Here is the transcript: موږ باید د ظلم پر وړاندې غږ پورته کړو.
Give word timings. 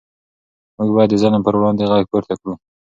موږ 0.77 0.89
باید 0.95 1.09
د 1.11 1.15
ظلم 1.21 1.41
پر 1.45 1.53
وړاندې 1.57 1.89
غږ 1.91 2.05
پورته 2.11 2.33
کړو. 2.39 2.53